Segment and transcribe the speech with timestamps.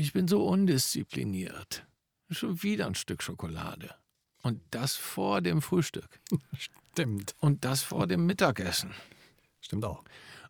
[0.00, 1.86] ich bin so undiszipliniert.
[2.30, 3.94] Schon wieder ein Stück Schokolade.
[4.42, 6.20] Und das vor dem Frühstück.
[6.56, 7.34] Stimmt.
[7.40, 8.92] Und das vor dem Mittagessen.
[9.60, 10.04] Stimmt auch.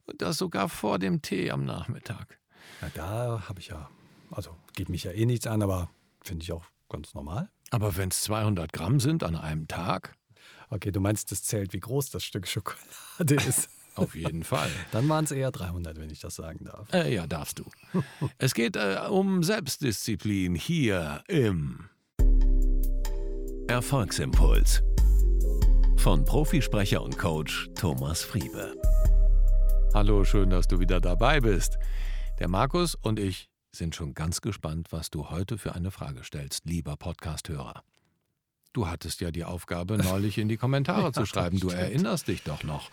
[0.06, 2.38] Und das sogar vor dem Tee am Nachmittag.
[2.82, 3.90] Ja, da habe ich ja,
[4.30, 5.90] also geht mich ja eh nichts an, aber
[6.20, 7.50] finde ich auch ganz normal.
[7.70, 10.16] Aber wenn es 200 Gramm sind an einem Tag,
[10.68, 13.68] Okay, du meinst, das zählt, wie groß das Stück Schokolade ist.
[13.96, 14.70] Auf jeden Fall.
[14.92, 16.92] Dann waren es eher 300, wenn ich das sagen darf.
[16.92, 17.64] Äh, ja, darfst du.
[18.38, 21.88] es geht äh, um Selbstdisziplin hier im
[23.68, 24.82] Erfolgsimpuls.
[25.96, 28.74] Von Profisprecher und Coach Thomas Friebe.
[29.92, 31.78] Hallo, schön, dass du wieder dabei bist.
[32.38, 36.64] Der Markus und ich sind schon ganz gespannt, was du heute für eine Frage stellst,
[36.66, 37.82] lieber Podcasthörer.
[38.72, 41.58] Du hattest ja die Aufgabe, neulich in die Kommentare zu schreiben.
[41.58, 42.90] Du erinnerst dich doch noch.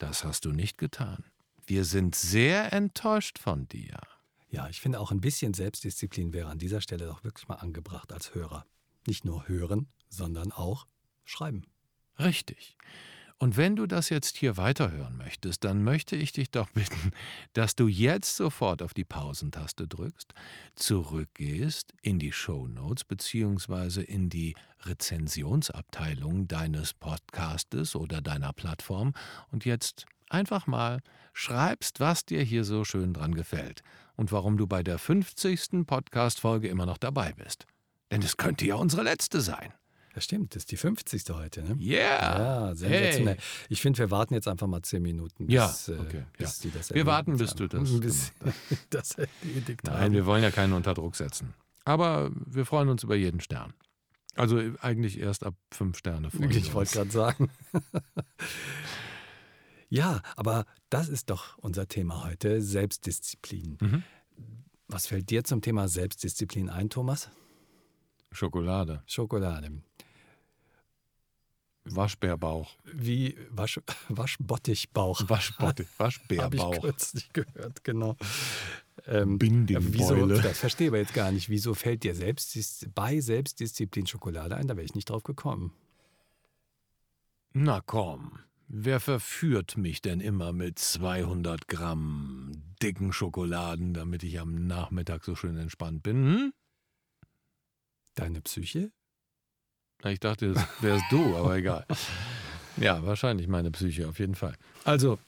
[0.00, 1.24] Das hast du nicht getan.
[1.66, 4.00] Wir sind sehr enttäuscht von dir.
[4.48, 8.10] Ja, ich finde auch ein bisschen Selbstdisziplin wäre an dieser Stelle doch wirklich mal angebracht
[8.10, 8.64] als Hörer.
[9.06, 10.86] Nicht nur hören, sondern auch
[11.24, 11.66] schreiben.
[12.18, 12.78] Richtig.
[13.42, 17.12] Und wenn du das jetzt hier weiterhören möchtest, dann möchte ich dich doch bitten,
[17.54, 20.34] dass du jetzt sofort auf die Pausentaste drückst,
[20.74, 29.14] zurückgehst in die Show Notes beziehungsweise in die Rezensionsabteilung deines Podcastes oder deiner Plattform
[29.50, 31.00] und jetzt einfach mal
[31.32, 33.82] schreibst, was dir hier so schön dran gefällt
[34.16, 35.86] und warum du bei der 50.
[35.86, 37.66] Podcast-Folge immer noch dabei bist.
[38.10, 39.72] Denn es könnte ja unsere letzte sein.
[40.20, 41.30] Ja, stimmt, das ist die 50.
[41.30, 41.76] heute, ne?
[41.80, 42.68] Yeah!
[42.68, 43.36] Ja, sensationell.
[43.36, 43.42] Hey.
[43.70, 46.68] Ich finde, wir warten jetzt einfach mal 10 Minuten, bis, Ja, äh, okay, bis ja.
[46.70, 47.56] die das Wir warten, bis haben.
[47.56, 48.32] du das bis
[48.90, 50.12] das erledigt Nein, haben.
[50.12, 51.54] wir wollen ja keinen unter Druck setzen.
[51.86, 53.72] Aber wir freuen uns über jeden Stern.
[54.36, 57.48] Also eigentlich erst ab fünf Sterne freuen Ich wollte gerade sagen.
[59.88, 63.78] ja, aber das ist doch unser Thema heute, Selbstdisziplin.
[63.80, 64.02] Mhm.
[64.86, 67.30] Was fällt dir zum Thema Selbstdisziplin ein, Thomas?
[68.32, 69.82] Schokolade, Schokolade.
[71.94, 75.28] Waschbärbauch, Wie Wasch, Waschbottichbauch.
[75.28, 78.16] Waschbotte, Habe ich Waschbärbauch, kürzlich gehört, genau.
[79.06, 81.48] Ähm, wieso, das verstehe ich aber jetzt gar nicht.
[81.48, 84.68] Wieso fällt dir Selbstdis bei Selbstdisziplin Schokolade ein?
[84.68, 85.72] Da wäre ich nicht drauf gekommen.
[87.52, 92.52] Na komm, wer verführt mich denn immer mit 200 Gramm
[92.82, 96.24] dicken Schokoladen, damit ich am Nachmittag so schön entspannt bin?
[96.24, 96.52] Hm?
[98.14, 98.92] Deine Psyche?
[100.04, 101.86] Ich dachte, das wärst du, aber egal.
[102.76, 104.54] Ja, wahrscheinlich meine Psyche, auf jeden Fall.
[104.84, 105.18] Also,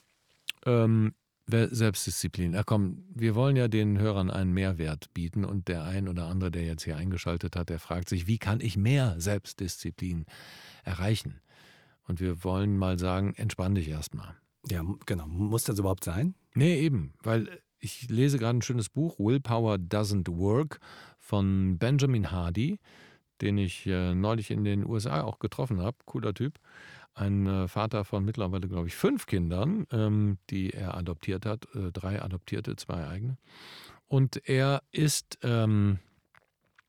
[0.65, 1.13] ähm,
[1.47, 2.53] Selbstdisziplin.
[2.53, 6.51] Ja, komm, wir wollen ja den Hörern einen Mehrwert bieten und der ein oder andere,
[6.51, 10.25] der jetzt hier eingeschaltet hat, der fragt sich, wie kann ich mehr Selbstdisziplin
[10.83, 11.41] erreichen?
[12.07, 14.35] Und wir wollen mal sagen, entspann dich erstmal.
[14.69, 15.27] Ja, genau.
[15.27, 16.35] Muss das überhaupt sein?
[16.55, 20.79] Nee, eben, weil ich lese gerade ein schönes Buch, Willpower Doesn't Work,
[21.19, 22.79] von Benjamin Hardy,
[23.43, 25.97] den ich äh, neulich in den USA auch getroffen habe.
[26.05, 26.59] Cooler Typ.
[27.13, 31.67] Ein äh, Vater von mittlerweile, glaube ich, fünf Kindern, ähm, die er adoptiert hat.
[31.75, 33.37] Äh, drei adoptierte, zwei eigene.
[34.07, 35.99] Und er ist ähm,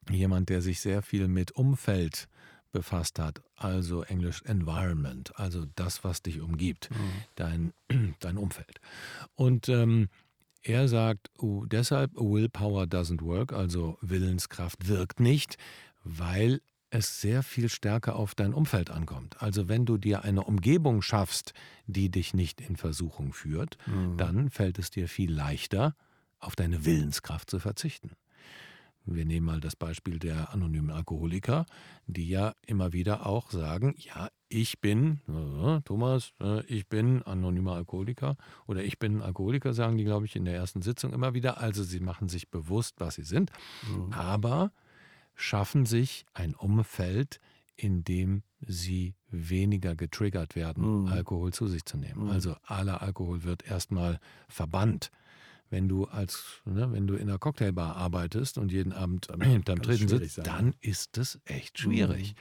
[0.08, 2.28] jemand, der sich sehr viel mit Umfeld
[2.72, 6.90] befasst hat, also Englisch Environment, also das, was dich umgibt,
[7.36, 7.72] dein,
[8.20, 8.80] dein Umfeld.
[9.36, 10.08] Und ähm,
[10.62, 15.56] er sagt, oh, deshalb Willpower doesn't work, also Willenskraft wirkt nicht,
[16.04, 16.60] weil
[16.90, 19.42] es sehr viel stärker auf dein Umfeld ankommt.
[19.42, 21.52] Also wenn du dir eine Umgebung schaffst,
[21.86, 23.78] die dich nicht in Versuchung führt,
[24.16, 25.96] dann fällt es dir viel leichter,
[26.38, 28.12] auf deine Willenskraft zu verzichten.
[29.06, 31.66] Wir nehmen mal das Beispiel der anonymen Alkoholiker,
[32.06, 37.72] die ja immer wieder auch sagen, ja, ich bin, äh, Thomas, äh, ich bin anonymer
[37.72, 38.36] Alkoholiker
[38.66, 41.58] oder ich bin Alkoholiker, sagen die, glaube ich, in der ersten Sitzung immer wieder.
[41.58, 43.50] Also sie machen sich bewusst, was sie sind,
[44.12, 44.72] aber
[45.34, 47.40] schaffen sich ein Umfeld,
[47.76, 52.30] in dem sie weniger getriggert werden, Alkohol zu sich zu nehmen.
[52.30, 55.10] Also aller Alkohol wird erstmal verbannt.
[55.70, 59.82] Wenn du als, ne, wenn du in einer Cocktailbar arbeitest und jeden Abend am hinterm
[59.82, 62.34] Treten sitzt, sein, dann ist es echt schwierig.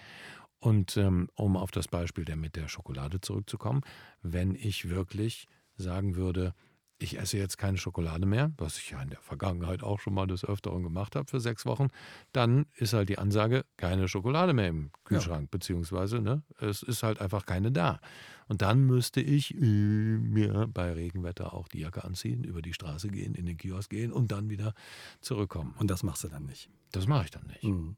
[0.60, 3.82] Und ähm, um auf das Beispiel der mit der Schokolade zurückzukommen,
[4.22, 5.48] wenn ich wirklich
[5.78, 6.54] sagen würde,
[7.00, 10.28] ich esse jetzt keine Schokolade mehr, was ich ja in der Vergangenheit auch schon mal
[10.28, 11.88] des Öfteren gemacht habe für sechs Wochen,
[12.32, 17.20] dann ist halt die Ansage, keine Schokolade mehr im Kühlschrank, beziehungsweise ne, es ist halt
[17.20, 18.00] einfach keine da.
[18.48, 23.10] Und dann müsste ich äh, mir bei Regenwetter auch die Jacke anziehen, über die Straße
[23.10, 24.74] gehen, in den Kiosk gehen und dann wieder
[25.20, 25.74] zurückkommen.
[25.80, 26.70] Und das machst du dann nicht.
[26.92, 27.64] Das mache ich dann nicht.
[27.64, 27.98] Mhm.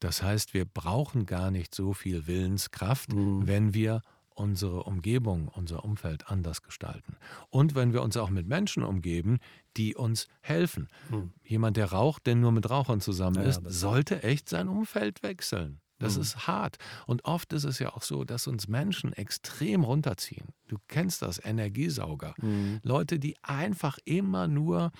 [0.00, 3.46] Das heißt, wir brauchen gar nicht so viel Willenskraft, Mhm.
[3.46, 4.02] wenn wir
[4.34, 7.16] unsere Umgebung, unser Umfeld anders gestalten.
[7.50, 9.38] Und wenn wir uns auch mit Menschen umgeben,
[9.76, 10.88] die uns helfen.
[11.08, 11.32] Hm.
[11.44, 15.80] Jemand, der raucht, der nur mit Rauchern zusammen ja, ist, sollte echt sein Umfeld wechseln.
[15.98, 16.22] Das hm.
[16.22, 16.78] ist hart.
[17.06, 20.48] Und oft ist es ja auch so, dass uns Menschen extrem runterziehen.
[20.68, 22.34] Du kennst das, Energiesauger.
[22.40, 22.80] Hm.
[22.82, 24.90] Leute, die einfach immer nur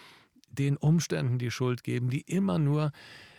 [0.50, 2.92] den Umständen die Schuld geben, die immer nur,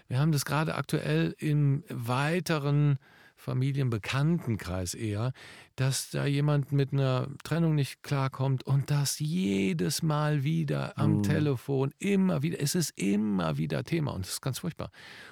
[0.07, 2.97] wir haben das gerade aktuell im weiteren
[3.43, 5.33] Familienbekanntenkreis eher,
[5.75, 11.23] dass da jemand mit einer Trennung nicht klarkommt und das jedes Mal wieder am mhm.
[11.23, 14.89] Telefon, immer wieder, es ist immer wieder Thema und es ist ganz furchtbar.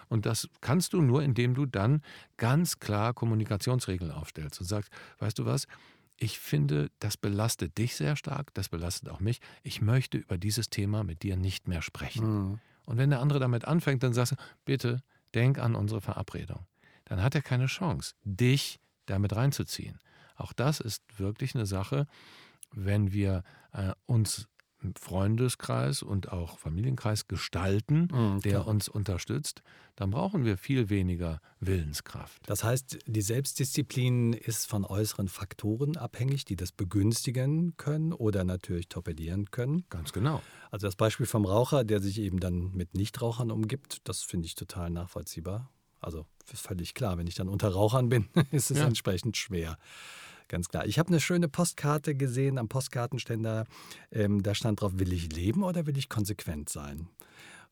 [0.09, 2.01] Und das kannst du nur, indem du dann
[2.37, 5.65] ganz klar Kommunikationsregeln aufstellst und sagst, weißt du was,
[6.17, 9.39] ich finde, das belastet dich sehr stark, das belastet auch mich.
[9.63, 12.49] Ich möchte über dieses Thema mit dir nicht mehr sprechen.
[12.49, 12.59] Mhm.
[12.83, 14.35] Und wenn der andere damit anfängt, dann sagst du,
[14.65, 15.01] bitte
[15.33, 16.67] denk an unsere Verabredung
[17.11, 19.99] dann hat er keine Chance, dich damit reinzuziehen.
[20.37, 22.07] Auch das ist wirklich eine Sache,
[22.71, 23.43] wenn wir
[23.73, 24.47] äh, uns
[24.81, 29.61] im Freundeskreis und auch Familienkreis gestalten, mhm, der uns unterstützt,
[29.97, 32.43] dann brauchen wir viel weniger Willenskraft.
[32.45, 38.87] Das heißt, die Selbstdisziplin ist von äußeren Faktoren abhängig, die das begünstigen können oder natürlich
[38.87, 39.83] torpedieren können.
[39.89, 40.41] Ganz genau.
[40.71, 44.55] Also das Beispiel vom Raucher, der sich eben dann mit Nichtrauchern umgibt, das finde ich
[44.55, 45.69] total nachvollziehbar.
[46.01, 48.87] Also völlig klar, wenn ich dann unter Rauchern bin, ist es ja.
[48.87, 49.77] entsprechend schwer.
[50.47, 50.85] Ganz klar.
[50.85, 53.65] Ich habe eine schöne Postkarte gesehen am Postkartenständer.
[54.11, 57.07] Ähm, da stand drauf, will ich leben oder will ich konsequent sein?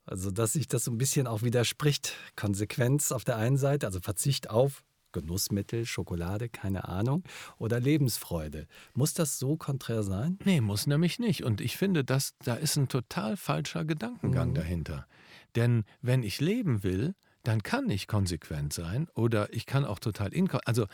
[0.05, 2.15] Also, dass sich das so ein bisschen auch widerspricht.
[2.37, 7.23] Konsequenz auf der einen Seite, also Verzicht auf Genussmittel, Schokolade, keine Ahnung,
[7.57, 8.67] oder Lebensfreude.
[8.93, 10.37] Muss das so konträr sein?
[10.45, 11.43] Nee, muss nämlich nicht.
[11.43, 14.55] Und ich finde, dass, da ist ein total falscher Gedankengang mhm.
[14.55, 15.07] dahinter.
[15.55, 20.33] Denn wenn ich leben will, dann kann ich konsequent sein oder ich kann auch total
[20.33, 20.67] inkonsequent.
[20.67, 20.87] Also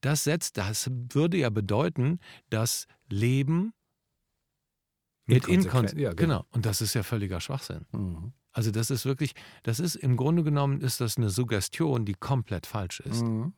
[0.00, 2.18] das setzt, das würde ja bedeuten,
[2.50, 3.72] dass Leben
[5.26, 5.92] mit Inkonsequenz.
[5.92, 6.16] Ja, genau.
[6.16, 6.46] genau.
[6.50, 7.86] Und das ist ja völliger Schwachsinn.
[7.92, 8.32] Mhm.
[8.52, 12.66] Also das ist wirklich, das ist im Grunde genommen ist das eine Suggestion, die komplett
[12.66, 13.22] falsch ist.
[13.22, 13.54] Mhm.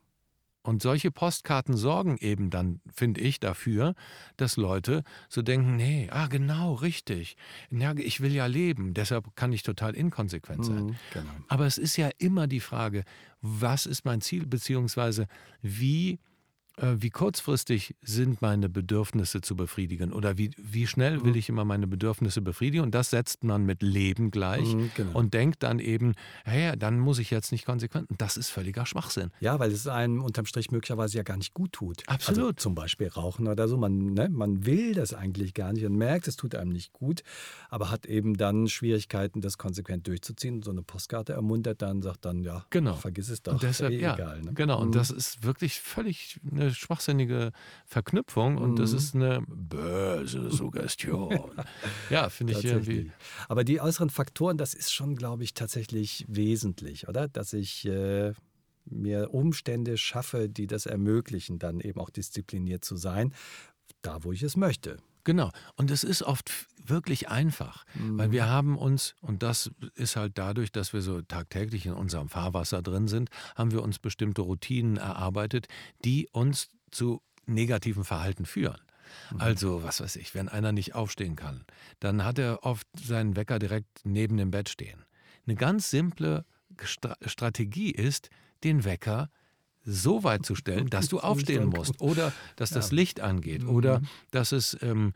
[0.64, 3.94] Und solche Postkarten sorgen eben dann, finde ich, dafür,
[4.38, 7.36] dass Leute so denken, nee, ah genau, richtig.
[7.70, 10.86] Ja, ich will ja leben, deshalb kann ich total inkonsequent sein.
[10.86, 11.30] Mhm, genau.
[11.48, 13.04] Aber es ist ja immer die Frage,
[13.42, 15.26] was ist mein Ziel, beziehungsweise
[15.60, 16.18] wie
[16.76, 21.38] wie kurzfristig sind meine Bedürfnisse zu befriedigen oder wie, wie schnell will mhm.
[21.38, 25.16] ich immer meine Bedürfnisse befriedigen und das setzt man mit Leben gleich mhm, genau.
[25.18, 28.10] und denkt dann eben, hey, dann muss ich jetzt nicht konsequent.
[28.10, 29.30] Und das ist völliger Schwachsinn.
[29.40, 32.02] Ja, weil es einem unterm Strich möglicherweise ja gar nicht gut tut.
[32.06, 32.38] Also Absolut.
[32.38, 33.76] Also zum Beispiel Rauchen oder so.
[33.76, 37.22] Man, ne, man will das eigentlich gar nicht und merkt, es tut einem nicht gut,
[37.70, 40.62] aber hat eben dann Schwierigkeiten, das konsequent durchzuziehen.
[40.62, 42.94] So eine Postkarte ermuntert dann, sagt dann, ja, genau.
[42.94, 43.52] vergiss es doch.
[43.52, 44.42] Und deshalb, eh ja, egal.
[44.42, 44.54] Ne?
[44.54, 44.92] Genau, und mhm.
[44.92, 47.52] das ist wirklich völlig eine eine schwachsinnige
[47.86, 48.76] Verknüpfung und mhm.
[48.76, 51.38] das ist eine böse Suggestion.
[52.10, 53.12] ja, finde ich irgendwie.
[53.48, 57.28] Aber die äußeren Faktoren, das ist schon, glaube ich, tatsächlich wesentlich, oder?
[57.28, 58.32] Dass ich äh,
[58.86, 63.32] mir Umstände schaffe, die das ermöglichen, dann eben auch diszipliniert zu sein,
[64.02, 64.98] da wo ich es möchte.
[65.24, 65.50] Genau.
[65.76, 66.50] Und es ist oft
[66.86, 68.18] wirklich einfach, mhm.
[68.18, 72.28] weil wir haben uns, und das ist halt dadurch, dass wir so tagtäglich in unserem
[72.28, 75.66] Fahrwasser drin sind, haben wir uns bestimmte Routinen erarbeitet,
[76.04, 78.80] die uns zu negativen Verhalten führen.
[79.32, 79.40] Mhm.
[79.40, 81.64] Also, was weiß ich, wenn einer nicht aufstehen kann,
[82.00, 85.04] dann hat er oft seinen Wecker direkt neben dem Bett stehen.
[85.46, 86.44] Eine ganz simple
[86.82, 88.30] Stra Strategie ist,
[88.62, 89.30] den Wecker
[89.84, 93.70] so weit zu stellen, dass du aufstehen musst oder dass das Licht angeht mhm.
[93.70, 94.00] oder
[94.30, 95.12] dass es ähm,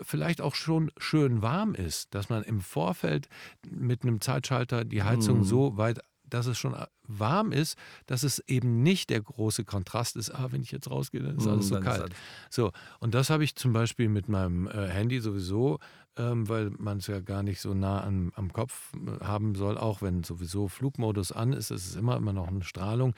[0.00, 3.28] vielleicht auch schon schön warm ist, dass man im Vorfeld
[3.68, 5.44] mit einem Zeitschalter die Heizung mhm.
[5.44, 6.00] so weit
[6.32, 6.74] dass es schon
[7.06, 7.76] warm ist,
[8.06, 11.46] dass es eben nicht der große Kontrast ist, ah, wenn ich jetzt rausgehe, dann ist
[11.46, 12.14] alles so kalt.
[12.48, 15.78] So, und das habe ich zum Beispiel mit meinem äh, Handy sowieso
[16.16, 19.78] ähm, weil man es ja gar nicht so nah an, am Kopf äh, haben soll.
[19.78, 23.14] Auch wenn sowieso Flugmodus an ist, ist es immer, immer noch eine Strahlung.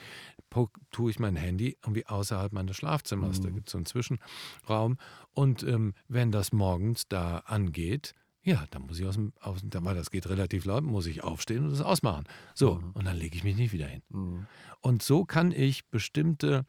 [0.93, 3.41] Tue ich mein Handy irgendwie außerhalb meines Schlafzimmers.
[3.41, 3.43] Mhm.
[3.43, 4.99] Da gibt es so einen Zwischenraum.
[5.33, 9.95] Und ähm, wenn das morgens da angeht, ja, dann muss ich aus dem, aus, weil
[9.95, 12.25] das geht relativ laut, muss ich aufstehen und das ausmachen.
[12.55, 12.91] So, mhm.
[12.93, 14.03] und dann lege ich mich nicht wieder hin.
[14.11, 14.47] Mhm.
[14.81, 16.65] Und so kann ich bestimmte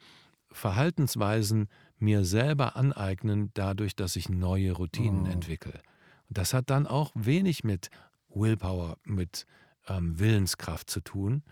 [0.51, 1.67] Verhaltensweisen
[1.99, 5.31] mir selber aneignen, dadurch, dass ich neue Routinen mhm.
[5.31, 5.81] entwickle.
[6.29, 7.89] Und das hat dann auch wenig mit
[8.29, 9.45] Willpower, mit
[9.87, 11.43] ähm, Willenskraft zu tun,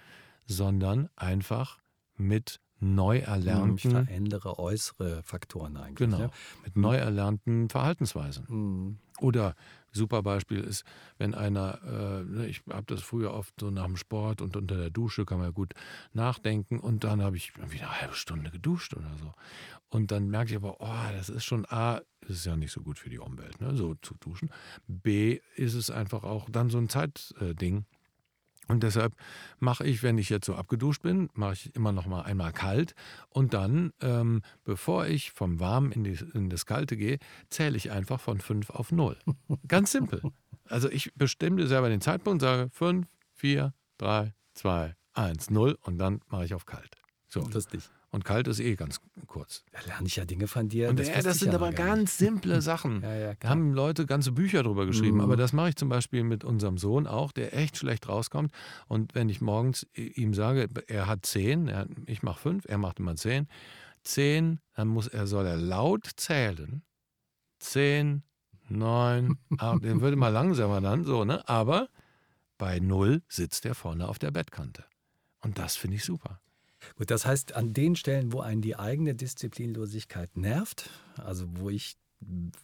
[0.46, 1.80] sondern einfach
[2.16, 3.76] mit neu erlernten.
[3.76, 5.96] Ich verändere äußere Faktoren eigentlich.
[5.96, 6.30] Genau, Ja?
[6.66, 9.00] mit neu erlernten Verhaltensweisen.
[9.20, 9.56] Oder
[9.92, 10.84] super Beispiel ist,
[11.18, 14.76] wenn einer, äh, ne, ich habe das früher oft so nach dem Sport und unter
[14.76, 15.74] der Dusche kann man gut
[16.14, 19.34] nachdenken und dann habe ich wieder eine halbe Stunde geduscht oder so.
[19.90, 22.82] Und dann merke ich aber, oh, das ist schon A, das ist ja nicht so
[22.82, 24.50] gut für die Umwelt, ne, so zu duschen.
[24.88, 27.86] B, ist es einfach auch dann so ein Zeitding.
[28.68, 29.16] Und deshalb
[29.60, 32.96] mache ich, wenn ich jetzt so abgeduscht bin, mache ich immer noch mal einmal kalt
[33.30, 37.92] und dann, ähm, bevor ich vom Warmen in, die, in das Kalte gehe, zähle ich
[37.92, 39.18] einfach von 5 auf 0.
[39.68, 40.22] Ganz simpel.
[40.70, 46.22] Also ich bestimme selber den Zeitpunkt, sage 5, 4, 3, 2, 1, 0 und dann
[46.30, 46.96] mache ich auf kalt.
[47.28, 47.42] So.
[47.42, 47.82] Lustig.
[48.14, 49.64] Und kalt ist eh ganz kurz.
[49.72, 50.88] Da lerne ich ja Dinge von dir.
[50.90, 53.02] Und das, wusste das sind ja aber ganz simple Sachen.
[53.02, 55.16] Ja, ja, Da haben Leute ganze Bücher drüber geschrieben.
[55.18, 55.22] Mhm.
[55.22, 58.52] Aber das mache ich zum Beispiel mit unserem Sohn auch, der echt schlecht rauskommt.
[58.88, 63.00] Und wenn ich morgens ihm sage, er hat zehn, er, ich mache fünf, er macht
[63.00, 63.48] immer zehn.
[64.04, 66.84] Zehn, dann muss er, soll er laut zählen.
[67.58, 68.22] Zehn,
[68.70, 71.50] neun, acht, der würde mal langsamer dann, so, ne?
[71.50, 71.90] Aber
[72.60, 74.86] bei null sitzt er vorne auf der Bettkante.
[75.42, 76.40] Und das finde ich super.
[76.96, 81.98] Gut, das heißt, an den Stellen, wo einen die eigene Disziplinlosigkeit nervt, also wo ich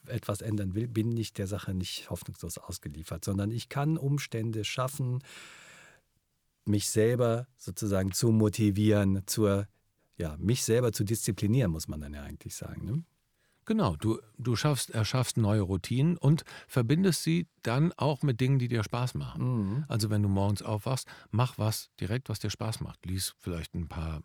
[0.07, 5.19] etwas ändern will, bin ich der Sache nicht hoffnungslos ausgeliefert, sondern ich kann Umstände schaffen,
[6.65, 9.67] mich selber sozusagen zu motivieren, zur,
[10.17, 12.85] ja, mich selber zu disziplinieren, muss man dann ja eigentlich sagen.
[12.85, 13.03] Ne?
[13.69, 18.67] Genau, du, du schaffst, erschaffst neue Routinen und verbindest sie dann auch mit Dingen, die
[18.67, 19.43] dir Spaß machen.
[19.43, 19.85] Mhm.
[19.87, 23.05] Also wenn du morgens aufwachst, mach was direkt, was dir Spaß macht.
[23.05, 24.23] Lies vielleicht ein paar,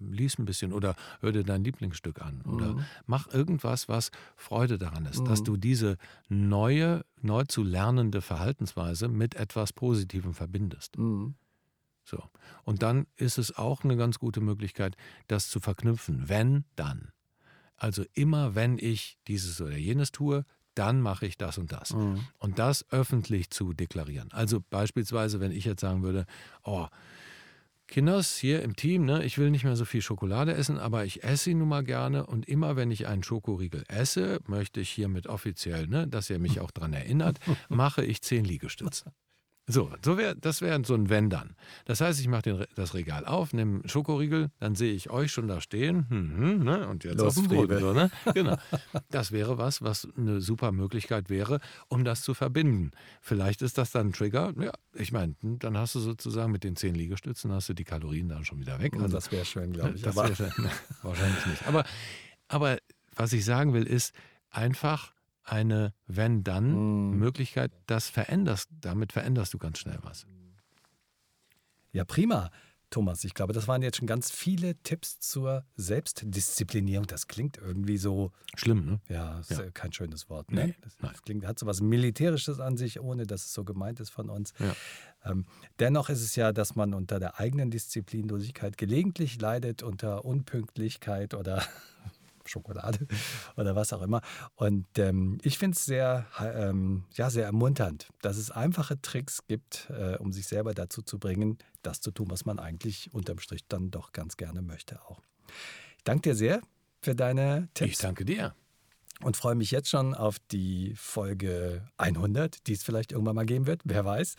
[0.00, 2.84] lies ein bisschen oder hör dir dein Lieblingsstück an oder Mhm.
[3.06, 5.44] mach irgendwas, was Freude daran ist, dass Mhm.
[5.46, 5.96] du diese
[6.28, 10.96] neue, neu zu lernende Verhaltensweise mit etwas Positivem verbindest.
[10.96, 11.34] Mhm.
[12.04, 12.22] So.
[12.62, 16.28] Und dann ist es auch eine ganz gute Möglichkeit, das zu verknüpfen.
[16.28, 17.10] Wenn, dann.
[17.76, 21.94] Also immer, wenn ich dieses oder jenes tue, dann mache ich das und das.
[21.94, 22.26] Mhm.
[22.38, 24.30] Und das öffentlich zu deklarieren.
[24.32, 26.26] Also beispielsweise, wenn ich jetzt sagen würde,
[26.64, 26.86] oh,
[27.88, 31.22] Kinders hier im Team, ne, ich will nicht mehr so viel Schokolade essen, aber ich
[31.22, 35.28] esse sie nun mal gerne und immer wenn ich einen Schokoriegel esse, möchte ich hiermit
[35.28, 39.12] offiziell, ne, dass ihr mich auch daran erinnert, mache ich zehn Liegestütze.
[39.68, 41.56] So, so wär, das wäre so ein Wenn dann.
[41.86, 45.48] Das heißt, ich mache das Regal auf, nehme einen Schokoriegel, dann sehe ich euch schon
[45.48, 46.06] da stehen.
[46.08, 46.86] Hm, hm, ne?
[46.86, 47.44] Und jetzt Los, auf.
[47.46, 47.80] Friebe.
[47.80, 48.10] So, ne?
[48.34, 48.56] Genau.
[49.10, 51.58] Das wäre was, was eine super Möglichkeit wäre,
[51.88, 52.92] um das zu verbinden.
[53.20, 54.52] Vielleicht ist das dann ein Trigger.
[54.60, 58.28] Ja, ich meine, dann hast du sozusagen mit den zehn Liegestützen hast du die Kalorien
[58.28, 58.94] dann schon wieder weg.
[58.94, 60.02] Und Also, das wäre schön, glaube ich.
[60.02, 60.52] das Aber wär schön.
[61.02, 61.66] wahrscheinlich nicht.
[61.66, 61.84] Aber,
[62.46, 62.78] aber
[63.16, 64.14] was ich sagen will, ist
[64.50, 65.12] einfach
[65.46, 70.26] eine Wenn-Dann-Möglichkeit, das veränderst, damit veränderst du ganz schnell was.
[71.92, 72.50] Ja, prima.
[72.88, 77.06] Thomas, ich glaube, das waren jetzt schon ganz viele Tipps zur Selbstdisziplinierung.
[77.06, 79.00] Das klingt irgendwie so, Schlimm, ne?
[79.08, 79.60] ja, ist Ja.
[79.62, 80.52] äh, kein schönes Wort.
[80.52, 80.74] Nee, Ne?
[80.82, 81.10] Das, nein.
[81.12, 84.30] das klingt, hat so was Militärisches an sich, ohne dass es so gemeint ist von
[84.30, 84.54] uns.
[84.60, 84.76] Ja.
[85.24, 85.46] Ähm,
[85.80, 91.64] dennoch ist es ja, dass man unter der eigenen Disziplinlosigkeit gelegentlich leidet, unter Unpünktlichkeit oder
[92.48, 93.06] Schokolade
[93.56, 94.20] oder was auch immer.
[94.54, 99.88] Und ähm, ich finde es sehr, ähm, ja, sehr ermunternd, dass es einfache Tricks gibt,
[99.90, 103.66] äh, um sich selber dazu zu bringen, das zu tun, was man eigentlich unterm Strich
[103.68, 105.20] dann doch ganz gerne möchte auch.
[105.96, 106.62] Ich danke dir sehr
[107.02, 108.54] für deine Tipps Ich danke dir.
[109.22, 113.66] und freue mich jetzt schon auf die Folge 100, die es vielleicht irgendwann mal geben
[113.66, 114.34] wird, wer weiß.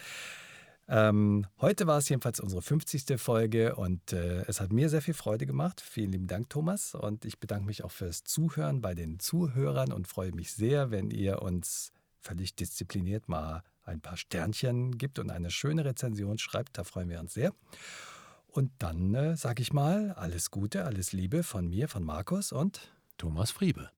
[0.90, 3.20] Ähm, heute war es jedenfalls unsere 50.
[3.20, 5.82] Folge und äh, es hat mir sehr viel Freude gemacht.
[5.82, 6.96] Vielen lieben Dank, Thomas.
[6.96, 11.12] Und ich bedanke mich auch fürs Zuhören bei den Zuhörern und freue mich sehr, wenn
[11.12, 11.92] ihr uns
[12.22, 16.78] völlig diszipliniert mal ein paar Sternchen gibt und eine schöne Rezension schreibt.
[16.78, 17.54] Da freuen wir uns sehr.
[18.48, 22.80] Und dann äh, sage ich mal alles Gute, alles Liebe von mir, von Markus und
[23.18, 23.90] Thomas Friebe.